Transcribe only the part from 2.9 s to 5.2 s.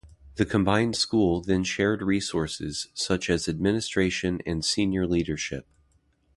such as administration and senior